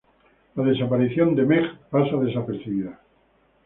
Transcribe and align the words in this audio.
La 0.55 0.63
desaparición 0.63 1.35
de 1.35 1.45
Meg 1.45 1.77
pasa 1.91 2.15
desapercibida. 2.17 2.99